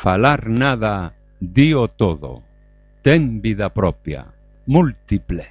[0.00, 2.42] falar nada, dío todo.
[3.02, 4.32] Ten vida propia,
[4.64, 5.44] múltiple.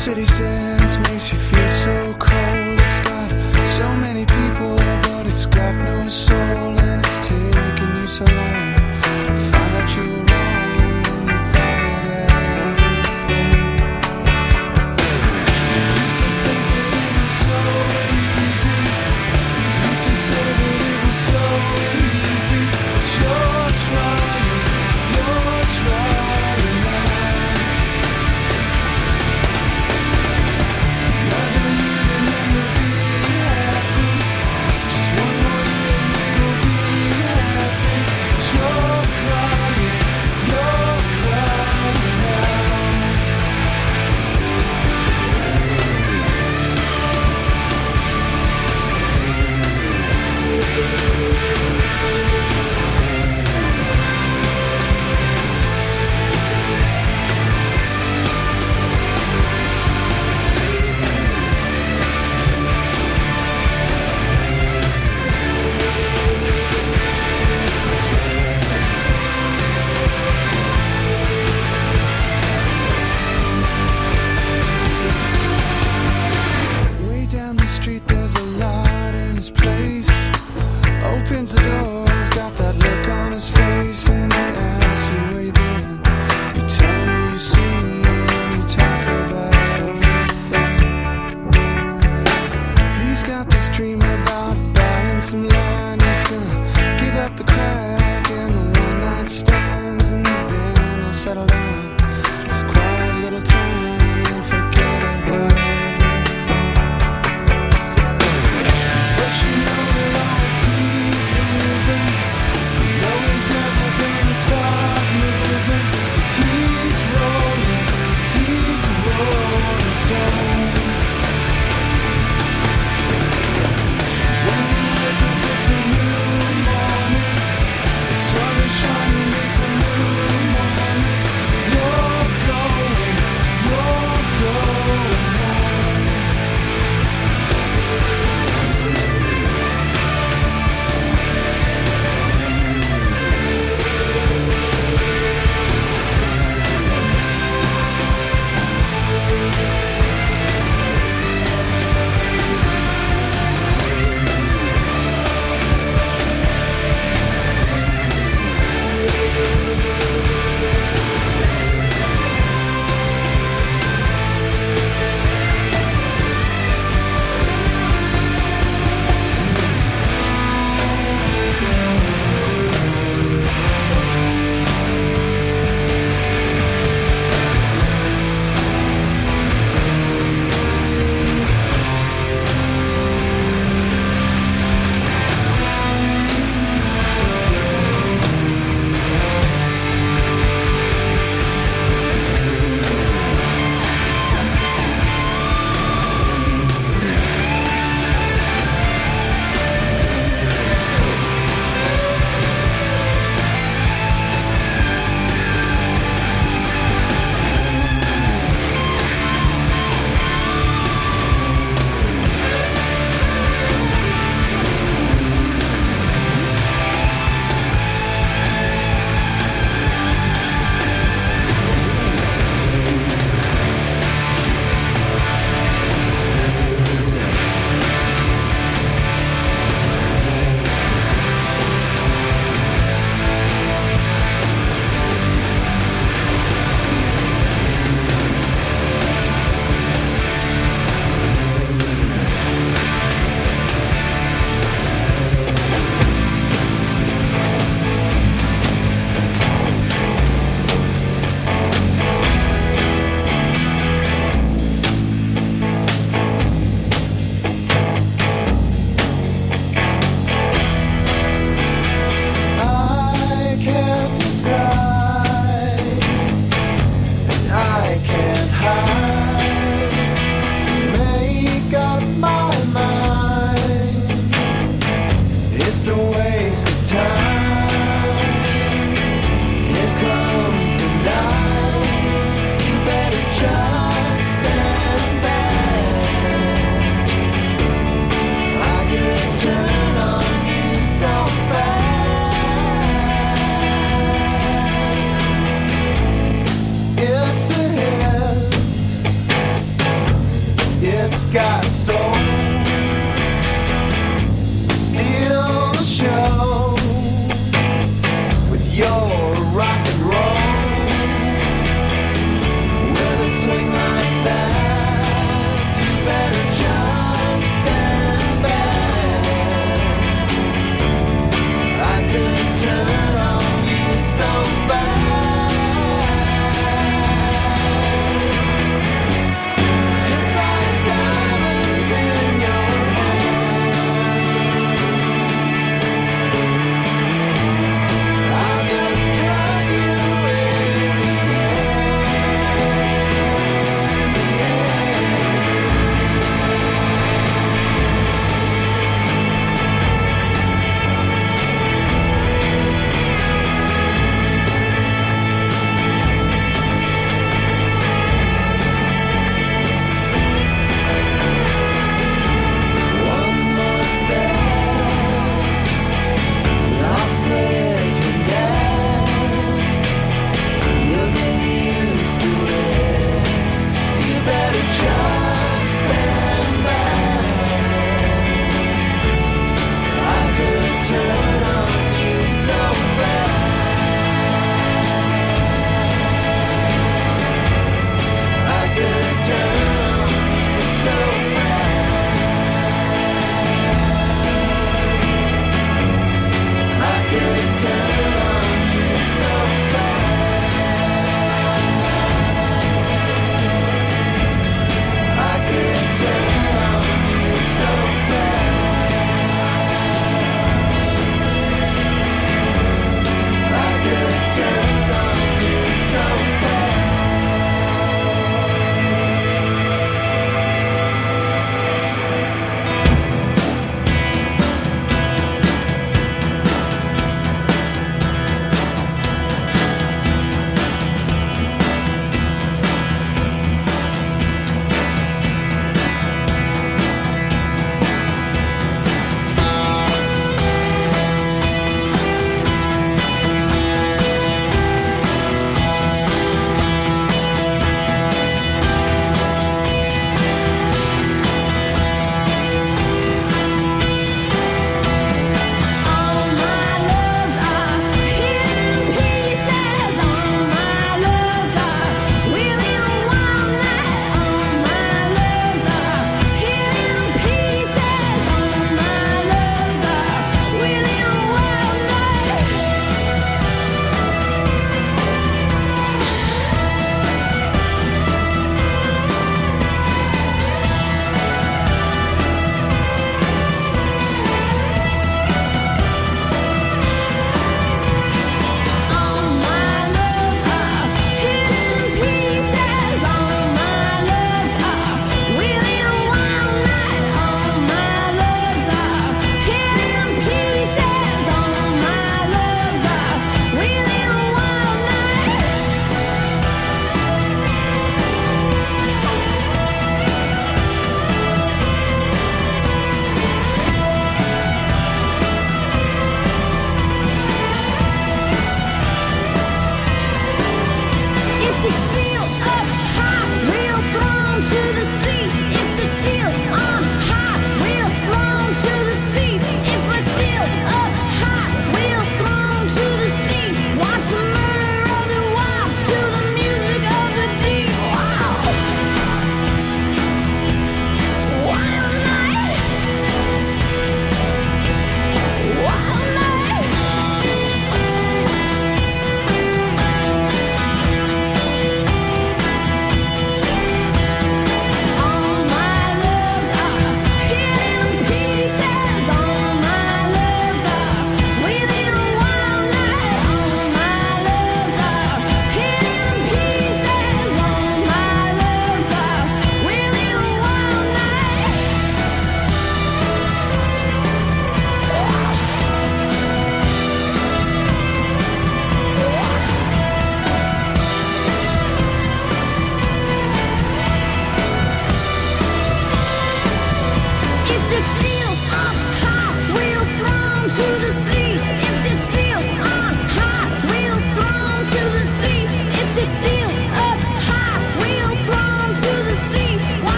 [0.00, 2.80] city's dance makes you feel so cold.
[2.80, 3.30] It's got
[3.66, 8.76] so many people, but it's got no soul, and it's taken you so long.
[9.52, 10.29] Find out you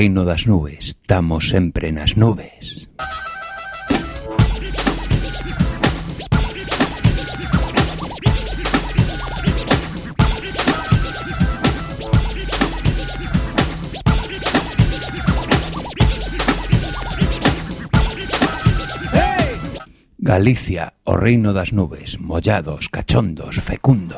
[0.00, 2.88] reino das nubes, estamos sempre nas nubes.
[20.16, 24.16] Galicia, o reino das nubes, mollados, cachondos, fecundos.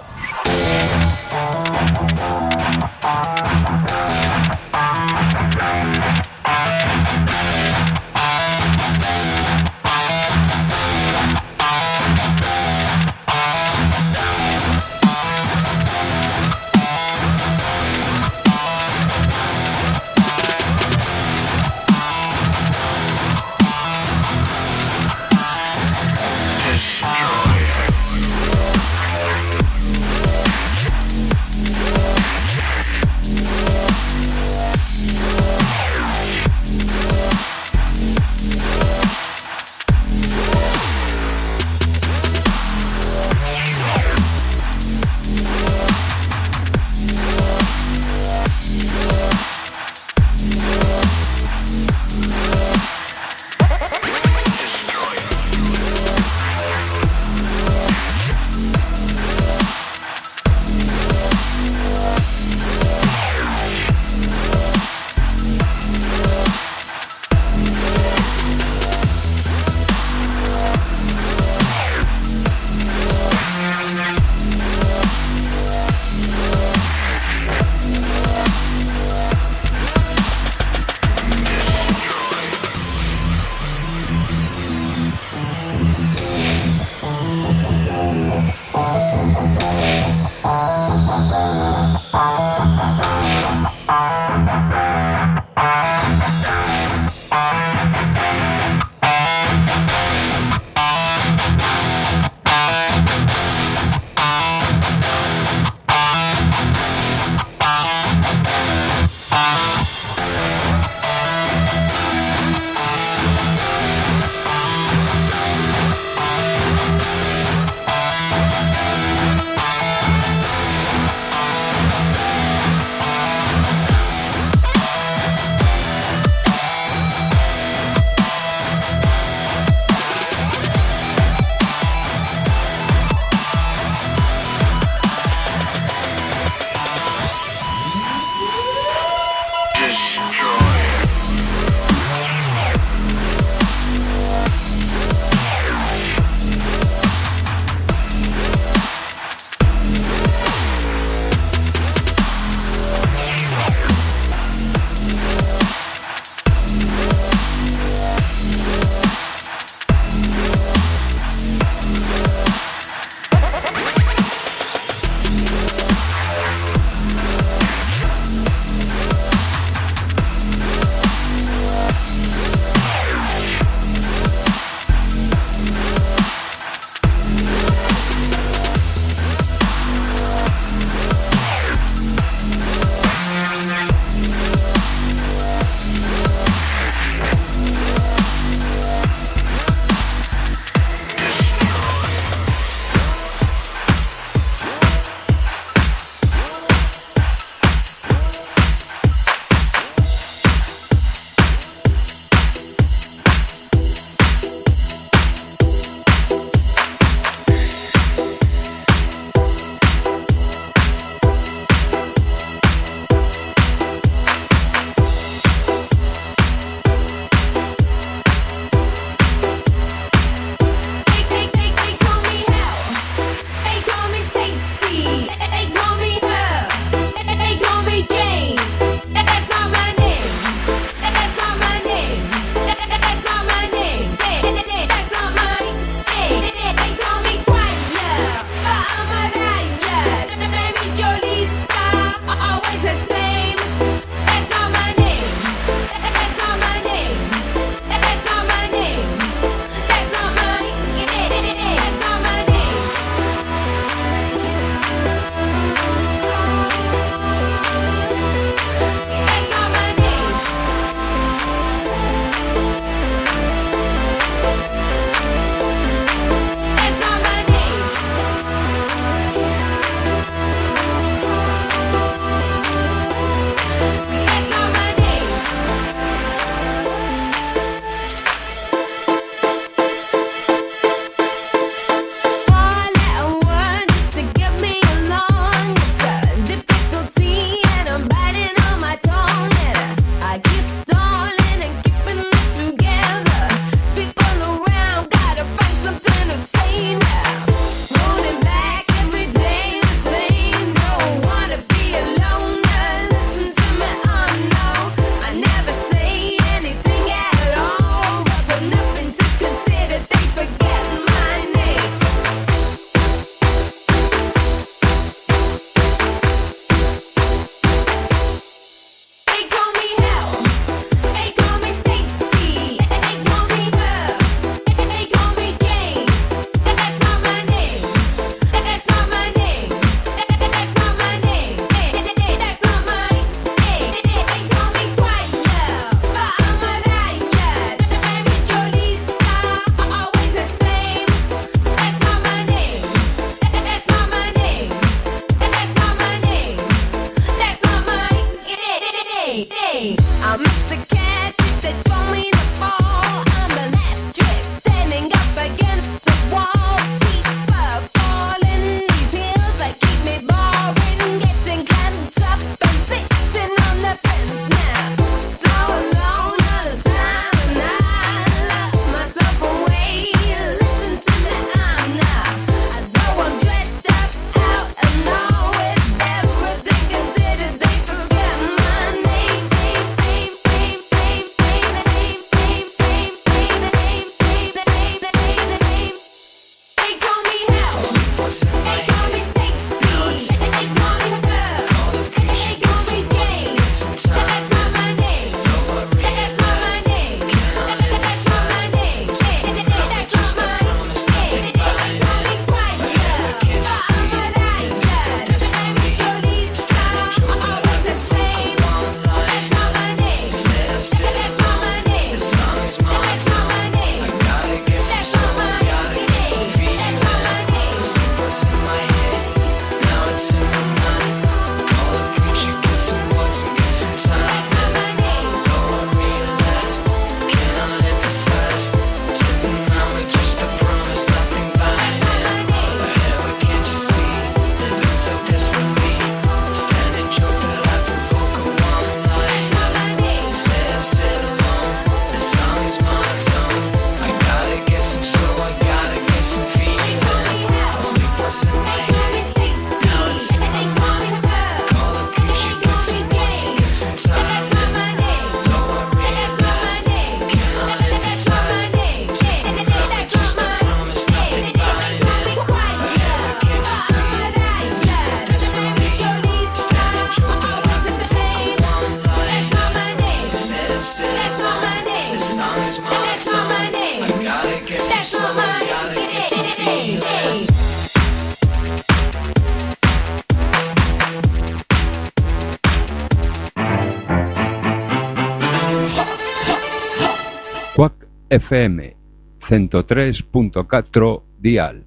[488.32, 488.96] FM
[489.40, 491.84] 103.4 dial.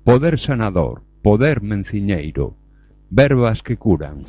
[0.05, 2.57] Poder sanador, poder menciñeiro.
[3.09, 4.25] Verbas que curan.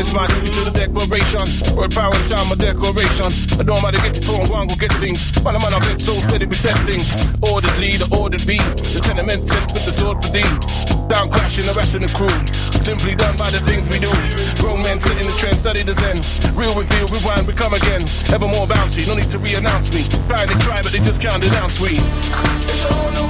[0.00, 1.76] It's my duty to the declaration.
[1.76, 3.36] Word power time, my declaration.
[3.60, 5.28] I don't have to get the flow and go get things.
[5.44, 7.12] While I'm on a bit so steady, we set things.
[7.42, 8.56] Orderly, the order be.
[8.96, 10.48] The tenement sent with the sword for thee
[11.06, 12.32] down, clashing the rest the crew.
[12.82, 14.08] Simply done by the things we do.
[14.56, 16.24] Grown men sit in the trend, study the zen.
[16.56, 18.08] Real reveal, rewind, we come again.
[18.32, 20.08] Ever more bouncy, no need to re-announce me.
[20.28, 22.00] Trying to try, but they just can't announce me.
[22.72, 23.29] It's all new.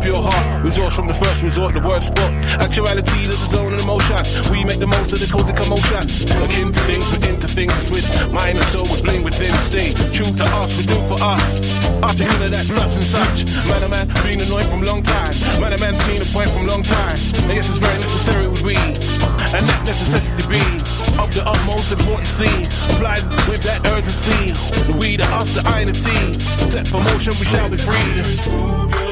[0.00, 2.32] Resource from the first resort, the word spot.
[2.58, 4.24] Actuality to the zone of emotion.
[4.50, 6.08] We make the most of the cozy commotion.
[6.40, 9.52] Akin to things, we're into things with mind and soul, we bling within.
[9.60, 11.60] Stay true to us, we do for us.
[12.02, 13.44] Articulate that such and such.
[13.68, 15.34] Man, a man, being annoyed from long time.
[15.60, 17.18] Man, a man, seen a point from long time.
[17.50, 18.76] I guess it's very necessary with we.
[18.76, 20.64] And that necessity be
[21.20, 22.40] of the utmost importance.
[22.40, 24.52] Applied with that urgency.
[24.86, 26.70] The we, the us, the I, and the T.
[26.70, 29.09] Set for motion, we shall be free.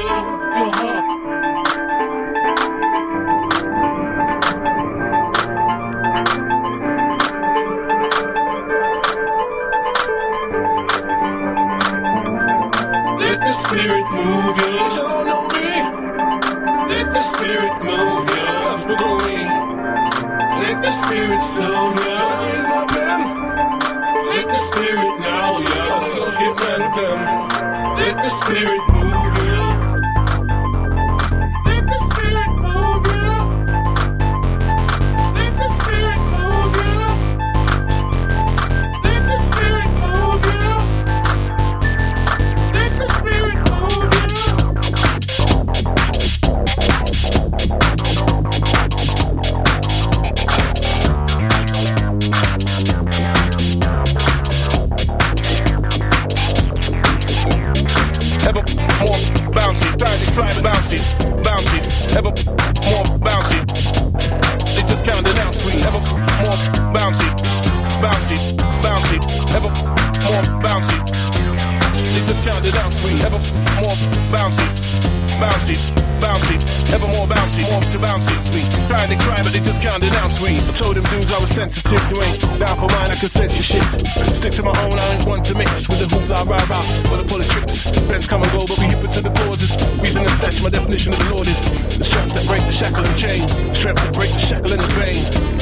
[81.59, 84.33] Sensitive, you ain't down for mine, I can sense your shit.
[84.33, 87.39] Stick to my own, I ain't one to mix with the hoopla, but I pull
[87.39, 87.81] the tricks.
[88.07, 89.75] Friends come and go, but we hip it to the causes.
[89.99, 91.59] Reason and statue, my definition of the Lord is
[91.97, 93.41] the strength that break the shackle and chain,
[93.75, 95.58] strength that break the shackle and the pain.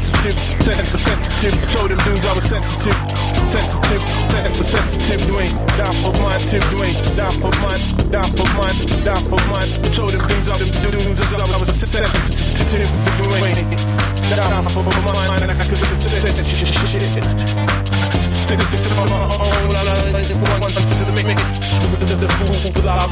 [0.00, 1.70] Sensitive, sensitive, sensitive.
[1.70, 2.94] Told them dudes I was sensitive,
[3.50, 5.28] sensitive, sensitive, sensitive.
[5.28, 6.62] You ain't down for mine, tip.
[6.72, 7.80] You ain't down for mine,
[8.10, 9.68] down for mine, down for mine.
[9.92, 13.70] Told them dudes I was dudes I was sensitive, you ain't
[14.36, 15.42] down for mine.
[15.42, 17.89] And I could shit.
[18.50, 19.08] Stick to the own,
[20.42, 21.38] one go to make
[22.18, 23.06] the fool, blah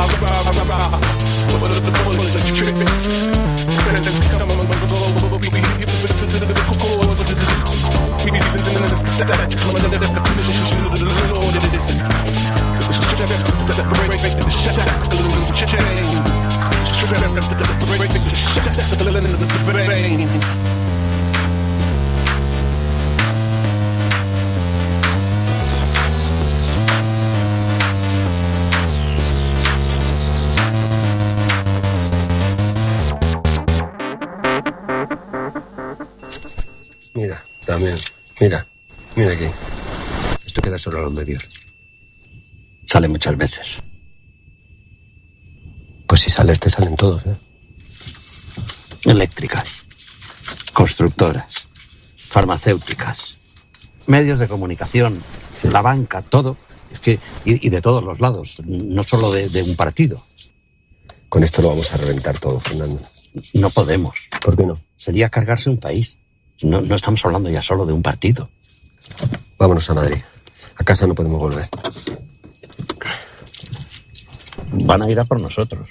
[37.78, 37.96] Mira.
[38.40, 38.66] Mira,
[39.16, 39.46] mira aquí.
[40.46, 41.48] Esto queda solo a los medios.
[42.86, 43.78] Sale muchas veces.
[46.06, 47.36] Pues si sale este, salen todos, ¿eh?
[49.04, 49.66] Eléctricas,
[50.72, 51.68] constructoras,
[52.16, 53.38] farmacéuticas,
[54.06, 55.22] medios de comunicación,
[55.64, 56.56] la banca, todo.
[56.92, 60.24] Es que, y, y de todos los lados, no solo de, de un partido.
[61.28, 63.00] Con esto lo vamos a reventar todo, Fernando.
[63.52, 64.16] No podemos.
[64.42, 64.80] ¿Por qué no?
[64.96, 66.17] Sería cargarse un país.
[66.62, 68.48] No, no estamos hablando ya solo de un partido.
[69.58, 70.18] Vámonos a Madrid.
[70.76, 71.68] A casa no podemos volver.
[74.72, 75.88] Van a ir a por nosotros.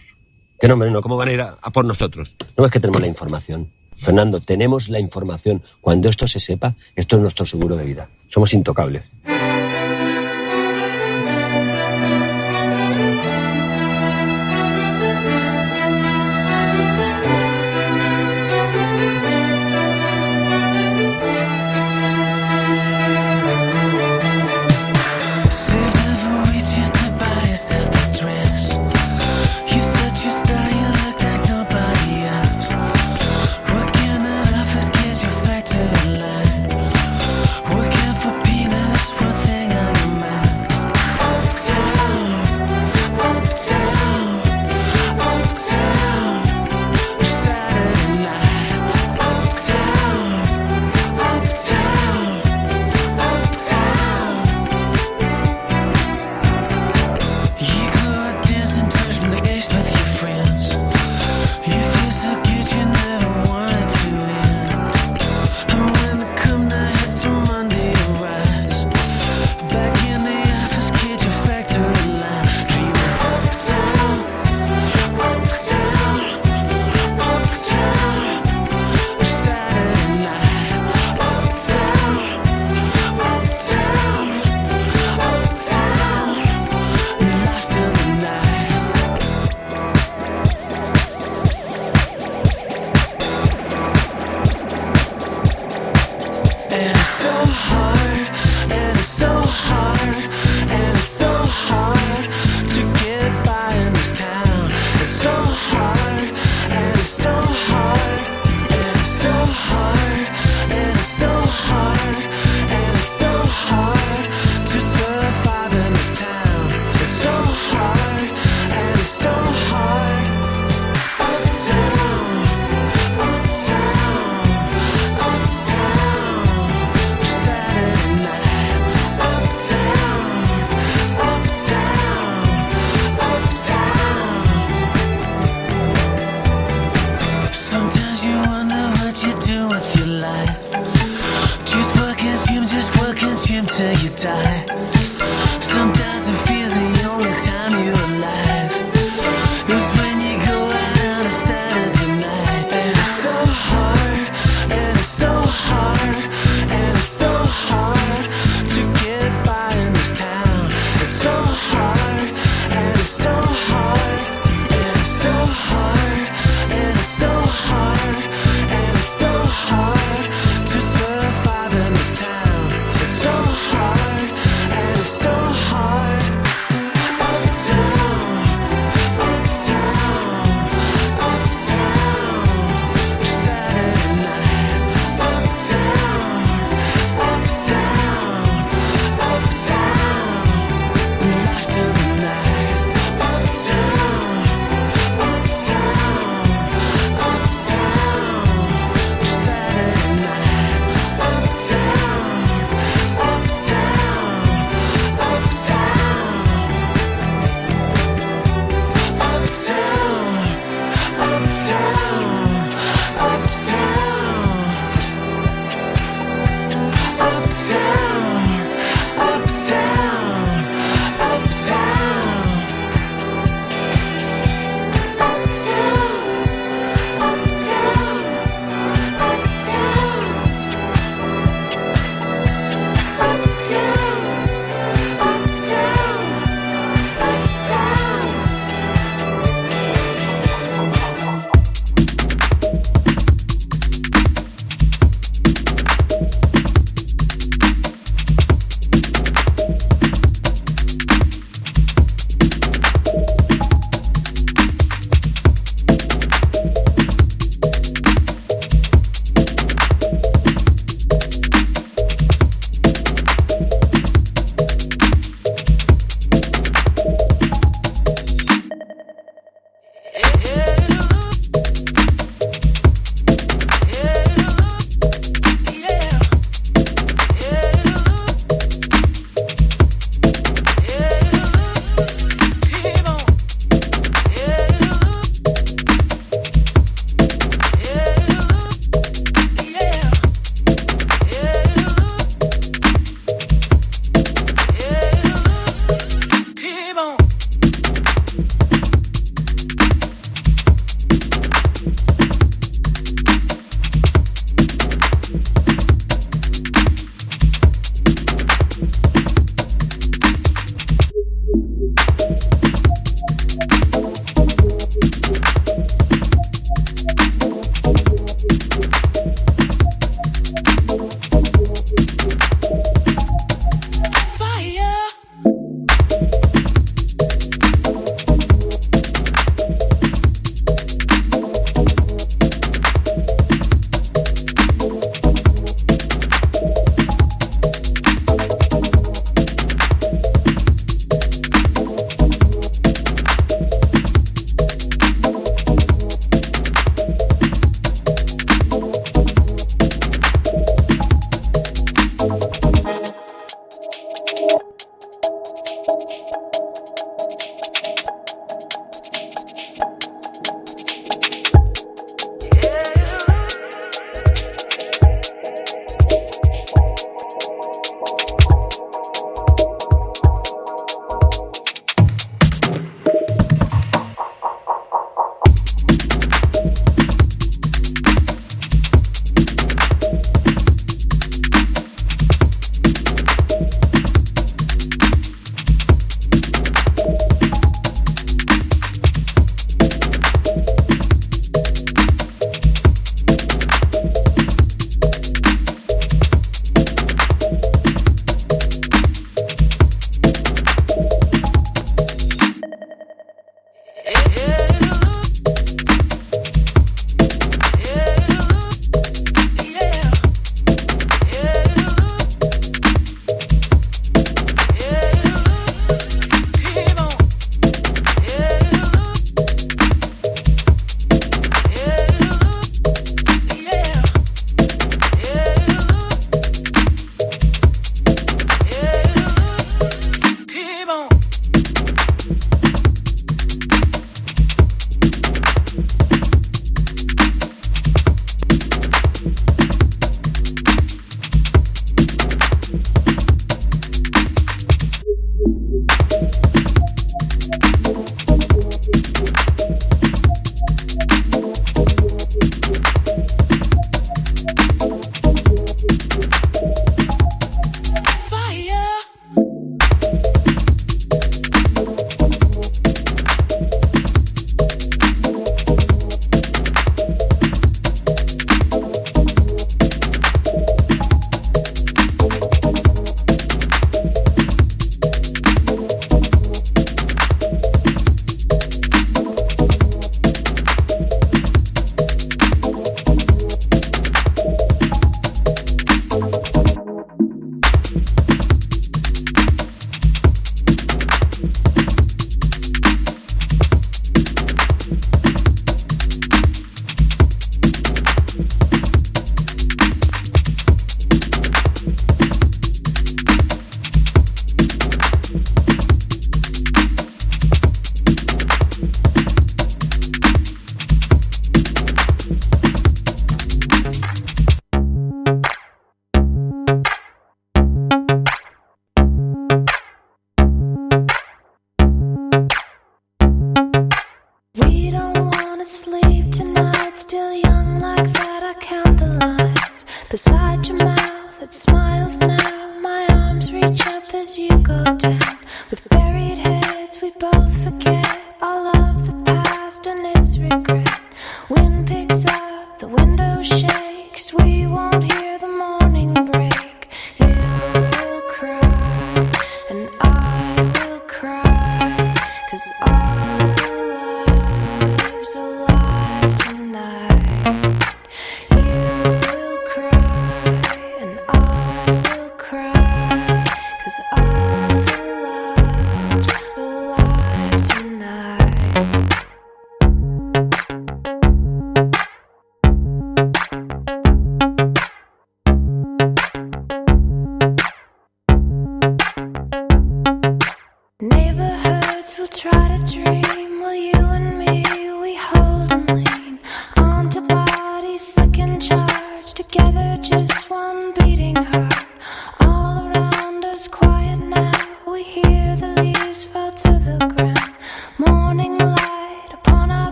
[0.59, 1.01] ¿Qué no, hombre, no?
[1.01, 2.35] ¿Cómo van a ir a, a por nosotros?
[2.57, 3.71] No es que tenemos la información.
[3.97, 5.63] Fernando, tenemos la información.
[5.81, 8.09] Cuando esto se sepa, esto es nuestro seguro de vida.
[8.27, 9.03] Somos intocables.